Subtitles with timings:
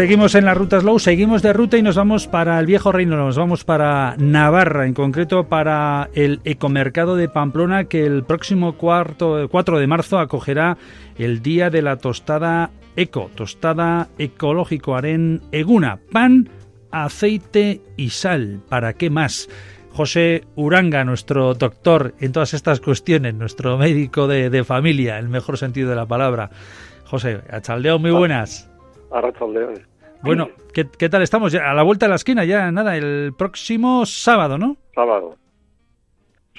[0.00, 3.18] Seguimos en la ruta Slow, seguimos de ruta y nos vamos para el viejo reino,
[3.18, 9.46] nos vamos para Navarra, en concreto para el ecomercado de Pamplona que el próximo cuarto,
[9.50, 10.78] 4 de marzo acogerá
[11.18, 16.48] el Día de la Tostada Eco, tostada ecológico Aren Eguna, pan,
[16.90, 18.62] aceite y sal.
[18.70, 19.50] ¿Para qué más?
[19.90, 25.58] José Uranga, nuestro doctor en todas estas cuestiones, nuestro médico de, familia, en el mejor
[25.58, 26.48] sentido de la palabra.
[27.04, 28.66] José, Achaldeo, muy buenas.
[30.22, 31.52] Bueno, ¿qué, tal estamos?
[31.52, 34.76] Ya, a la vuelta de la esquina, ya nada, el próximo sábado, ¿no?
[34.94, 35.36] Sábado.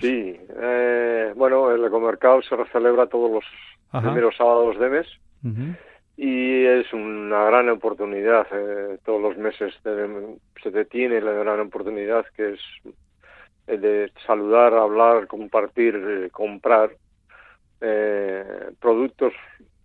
[0.00, 5.06] Sí, eh, bueno, el ecomercado se celebra todos los primeros sábados de mes
[6.16, 8.46] y es una gran oportunidad.
[8.50, 12.60] Eh, todos los meses se detiene la gran oportunidad que es
[13.66, 16.90] de saludar, hablar, compartir, eh, comprar
[18.80, 19.34] productos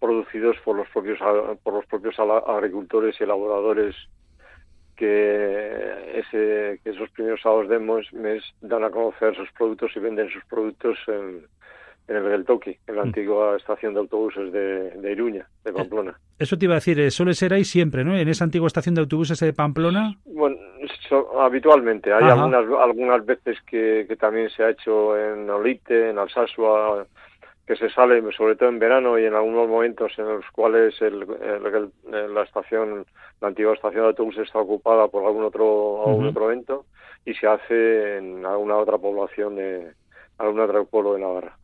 [0.00, 1.18] producidos por los propios
[1.62, 3.94] por los propios agricultores y elaboradores
[4.96, 10.28] que ese que esos primeros sábados de mes dan a conocer sus productos y venden
[10.30, 11.46] sus productos en,
[12.08, 13.06] en el Beltoki, en la mm.
[13.06, 16.12] antigua estación de autobuses de, de Iruña, de Pamplona.
[16.12, 18.16] Eh, eso te iba a decir, eh, suele ser ahí siempre, ¿no?
[18.16, 20.16] En esa antigua estación de autobuses de Pamplona.
[20.24, 20.56] Bueno,
[21.38, 22.12] habitualmente.
[22.12, 27.06] Hay algunas algunas veces que, que también se ha hecho en Olite, en Alsasua,
[27.68, 31.26] que se sale sobre todo en verano y en algunos momentos en los cuales el,
[32.32, 33.04] la estación
[33.42, 36.86] la antigua estación de autobús está ocupada por algún otro algún otro evento
[37.26, 39.92] y se hace en alguna otra población de
[40.38, 41.58] otro pueblo de Navarra.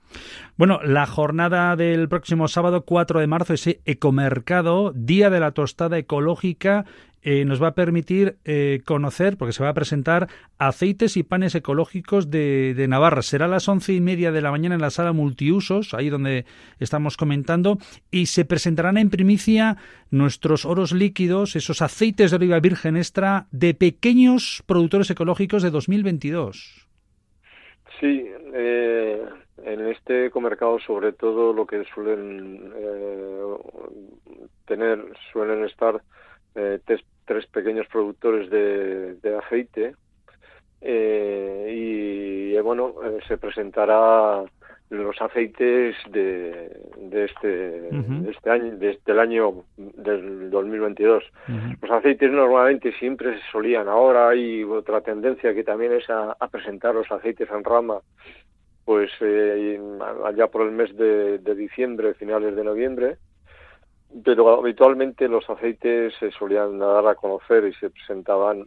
[0.57, 5.99] Bueno, la jornada del próximo sábado 4 de marzo, ese ecomercado, Día de la Tostada
[5.99, 6.85] Ecológica,
[7.27, 11.55] eh, nos va a permitir eh, conocer, porque se va a presentar aceites y panes
[11.55, 13.23] ecológicos de, de, Navarra.
[13.23, 16.45] Será a las once y media de la mañana en la sala multiusos, ahí donde
[16.81, 17.79] estamos comentando,
[18.11, 19.79] y se presentarán en primicia
[20.11, 26.84] nuestros oros líquidos, esos aceites de oliva virgen extra de pequeños productores ecológicos de 2022.
[28.01, 29.25] Sí, eh,
[29.63, 32.73] en este ecomercado sobre todo lo que suelen
[34.67, 36.03] tener, suelen estar
[36.55, 36.81] eh,
[37.27, 39.95] tres pequeños productores de, de aceite
[40.81, 44.45] eh, y eh, bueno eh, se presentará
[44.95, 51.25] los aceites de, de este de este año desde el año del 2022
[51.83, 53.89] los aceites normalmente siempre se solían.
[53.89, 58.01] Ahora hay otra tendencia que también es a, presentar los aceites en rama
[58.85, 59.11] pues
[60.25, 63.17] allá por el mes de, de diciembre finales de noviembre.
[64.25, 68.67] Pero habitualmente los aceites se solían dar a conocer y se presentaban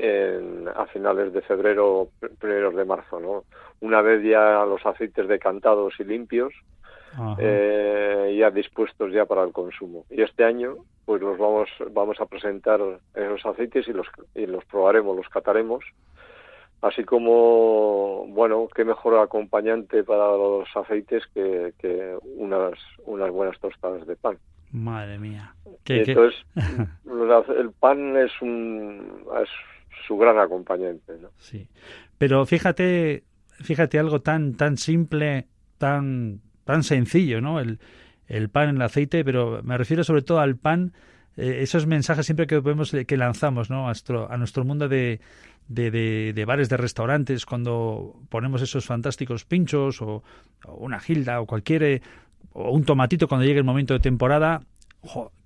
[0.00, 3.44] en, a finales de febrero, primeros de marzo, ¿no?
[3.80, 6.52] Una vez ya los aceites decantados y limpios,
[7.38, 10.04] eh, ya dispuestos ya para el consumo.
[10.10, 12.80] Y este año, pues los vamos, vamos a presentar
[13.14, 15.84] esos aceites y los, y los probaremos, los cataremos,
[16.82, 24.06] así como, bueno, qué mejor acompañante para los aceites que, que unas, unas buenas tostadas
[24.06, 24.38] de pan.
[24.72, 25.52] Madre mía.
[25.86, 26.40] entonces,
[27.58, 29.48] el pan es, un, es
[30.06, 31.14] su gran acompañante.
[31.20, 31.30] ¿no?
[31.38, 31.68] Sí.
[32.18, 33.24] Pero fíjate,
[33.60, 35.46] fíjate algo tan, tan simple,
[35.78, 37.60] tan, tan sencillo, ¿no?
[37.60, 37.78] El,
[38.26, 40.92] el pan, el aceite, pero me refiero sobre todo al pan,
[41.36, 43.84] eh, esos mensajes siempre que podemos, que lanzamos, ¿no?
[43.84, 45.20] A nuestro, a nuestro mundo de,
[45.68, 50.22] de, de, bares, de restaurantes, cuando ponemos esos fantásticos pinchos o,
[50.64, 52.02] o una gilda o cualquier eh,
[52.52, 54.62] o un tomatito cuando llegue el momento de temporada,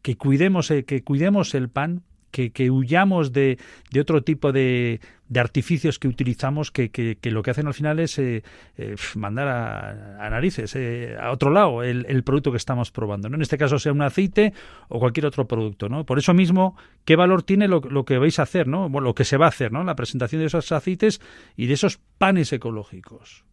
[0.03, 2.03] que cuidemos, eh, que cuidemos el pan,
[2.34, 3.59] que, huyamos de,
[3.93, 8.00] de, otro tipo de, de, artificios que utilizamos que, que, lo que hacen al final
[8.00, 8.43] es eh,
[8.77, 10.77] eh, mandar a, narices,
[11.19, 13.28] a otro lado, el, producto que estamos probando.
[13.28, 13.37] ¿no?
[13.37, 14.53] En este caso sea un aceite
[14.89, 15.89] o cualquier otro producto.
[15.89, 16.05] ¿no?
[16.05, 18.66] Por eso mismo, ¿qué valor tiene lo, lo que vais a hacer?
[18.66, 18.89] ¿no?
[18.89, 19.84] Bueno, lo que se va a hacer, ¿no?
[19.84, 21.21] la presentación de esos aceites
[21.56, 23.45] y de esos panes ecológicos.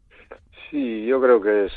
[0.69, 1.73] Sí, yo creo que es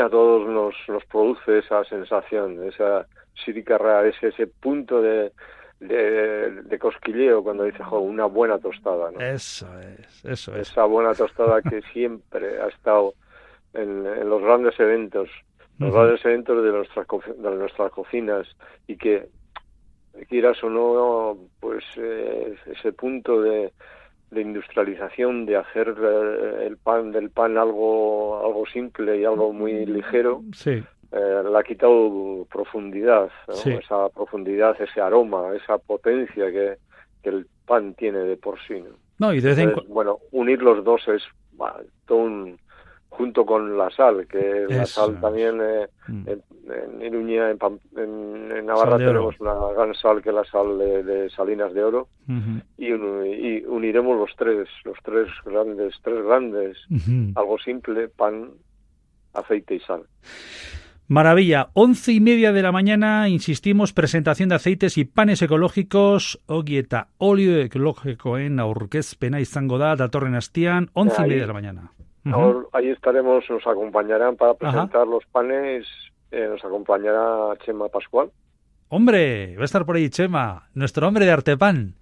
[0.00, 3.06] a todos nos, nos produce esa sensación, esa
[3.44, 5.32] siricarra, ese, ese punto de,
[5.88, 9.10] de, cosquilleo cuando dice, una buena tostada.
[9.10, 9.20] ¿no?
[9.20, 10.70] Eso es, eso es.
[10.70, 13.14] Esa buena tostada que siempre ha estado
[13.72, 15.28] en, en los grandes eventos,
[15.78, 18.46] los grandes eventos de nuestras, de nuestras cocinas
[18.86, 19.28] y que,
[20.28, 23.72] quieras o no, pues eh, ese punto de,
[24.30, 29.84] de industrialización, de hacer eh, el pan del pan algo algo simple y algo muy
[29.86, 30.84] ligero, sí.
[31.14, 36.76] Eh, le ha quitado profundidad, esa profundidad, ese aroma, esa potencia que,
[37.22, 38.82] que, el pan tiene de por sí.
[39.18, 39.32] ¿no?
[39.32, 41.22] y de bueno, unir los dos es
[42.06, 42.58] todo un
[43.10, 46.28] junto con la sal, que la sal también eh, mm.
[46.28, 51.84] en, Iruña, en, Navarra tenemos una gran sal que es la sal de, Salinas de
[51.84, 52.08] Oro
[52.76, 56.76] y, uniremos los tres, los tres grandes, tres grandes,
[57.36, 58.50] algo simple, pan,
[59.32, 60.02] aceite y sal.
[61.06, 67.08] Maravilla, once y media de la mañana, insistimos, presentación de aceites y panes ecológicos, ogieta,
[67.18, 71.92] óleo ecológico en aurkezpena izango da, datorren astian, once y media de la mañana.
[72.72, 75.86] Ahí estaremos, nos acompañarán para presentar los panes,
[76.30, 78.30] eh, nos acompañará Chema Pascual.
[78.88, 81.96] Hombre, va a estar por ahí Chema, nuestro hombre de Artepan.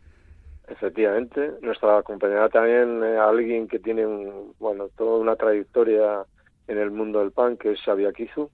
[0.69, 6.23] Efectivamente, nuestra acompañará también eh, alguien que tiene un, bueno, toda una trayectoria
[6.69, 8.49] en el mundo del pan, que es Xavier Kizu.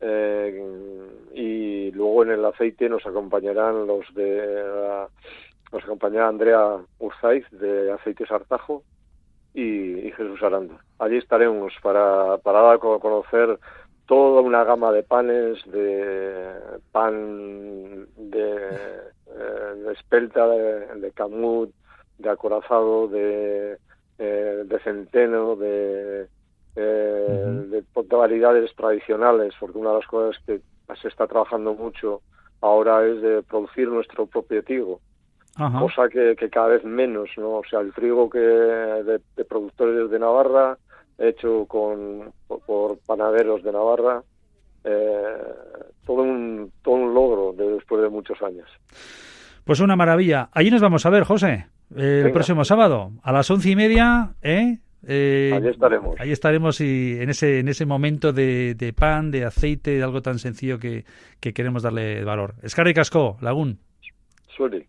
[0.00, 0.64] Eh,
[1.34, 5.06] y luego en el aceite nos acompañarán los de
[5.72, 8.82] nos acompañará Andrea Urzaiz de Aceites Artajo
[9.54, 10.82] y, Jesús Aranda.
[10.98, 13.58] Allí estaremos para, para dar a conocer
[14.06, 16.52] toda una gama de panes, de
[16.90, 18.56] pan de,
[19.26, 21.72] eh, de espelta, de, camut,
[22.18, 23.78] de acorazado, de,
[24.18, 26.26] eh, de centeno, de,
[27.80, 30.60] eh, de, variedades tradicionales, porque una de las cosas que
[31.00, 32.22] se está trabajando mucho
[32.60, 35.00] ahora es de producir nuestro propio trigo
[35.54, 37.56] cosa que, cada vez menos, ¿no?
[37.56, 40.78] O sea, el trigo que de, productores de Navarra,
[41.18, 44.22] hecho con por, panaderos de Navarra,
[44.84, 45.36] eh,
[46.06, 48.68] todo un todo un logro de, después de muchos años.
[49.64, 50.48] Pues una maravilla.
[50.52, 54.78] Allí nos vamos a ver, José, el próximo sábado a las once y media, ¿eh?
[55.06, 56.20] Eh, ahí estaremos.
[56.20, 60.20] Ahí estaremos y en ese, en ese momento de, de pan, de aceite, de algo
[60.22, 61.04] tan sencillo que,
[61.40, 62.54] que queremos darle valor.
[62.62, 63.78] Escarri Casco, Lagún.
[64.48, 64.86] Suele.